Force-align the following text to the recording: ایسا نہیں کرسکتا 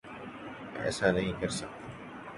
ایسا 0.83 1.11
نہیں 1.11 1.33
کرسکتا 1.41 1.89